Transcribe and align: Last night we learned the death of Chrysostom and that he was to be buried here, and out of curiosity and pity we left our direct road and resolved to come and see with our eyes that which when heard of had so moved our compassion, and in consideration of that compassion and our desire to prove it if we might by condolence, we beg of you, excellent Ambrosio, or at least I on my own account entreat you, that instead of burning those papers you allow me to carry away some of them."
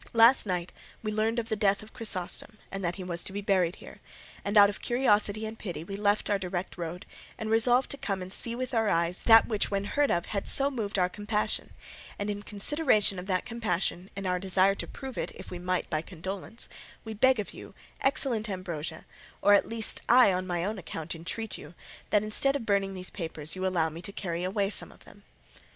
Last 0.13 0.47
night 0.47 0.71
we 1.03 1.11
learned 1.11 1.37
the 1.37 1.55
death 1.55 1.83
of 1.83 1.93
Chrysostom 1.93 2.57
and 2.71 2.83
that 2.83 2.95
he 2.95 3.03
was 3.03 3.23
to 3.23 3.31
be 3.31 3.41
buried 3.41 3.75
here, 3.75 3.99
and 4.43 4.57
out 4.57 4.67
of 4.67 4.81
curiosity 4.81 5.45
and 5.45 5.59
pity 5.59 5.83
we 5.83 5.95
left 5.95 6.27
our 6.27 6.39
direct 6.39 6.75
road 6.75 7.05
and 7.37 7.51
resolved 7.51 7.91
to 7.91 7.97
come 7.99 8.19
and 8.19 8.33
see 8.33 8.55
with 8.55 8.73
our 8.73 8.89
eyes 8.89 9.23
that 9.25 9.47
which 9.47 9.69
when 9.69 9.83
heard 9.83 10.09
of 10.09 10.25
had 10.25 10.47
so 10.47 10.71
moved 10.71 10.97
our 10.97 11.07
compassion, 11.07 11.69
and 12.17 12.31
in 12.31 12.41
consideration 12.41 13.19
of 13.19 13.27
that 13.27 13.45
compassion 13.45 14.09
and 14.15 14.25
our 14.25 14.39
desire 14.39 14.73
to 14.73 14.87
prove 14.87 15.19
it 15.19 15.33
if 15.35 15.51
we 15.51 15.59
might 15.59 15.87
by 15.87 16.01
condolence, 16.01 16.67
we 17.05 17.13
beg 17.13 17.39
of 17.39 17.53
you, 17.53 17.75
excellent 18.01 18.49
Ambrosio, 18.49 19.03
or 19.43 19.53
at 19.53 19.69
least 19.69 20.01
I 20.09 20.33
on 20.33 20.47
my 20.47 20.65
own 20.65 20.79
account 20.79 21.13
entreat 21.13 21.59
you, 21.59 21.75
that 22.09 22.23
instead 22.23 22.55
of 22.55 22.65
burning 22.65 22.95
those 22.95 23.11
papers 23.11 23.55
you 23.55 23.67
allow 23.67 23.89
me 23.89 24.01
to 24.01 24.11
carry 24.11 24.43
away 24.43 24.71
some 24.71 24.91
of 24.91 25.05
them." 25.05 25.21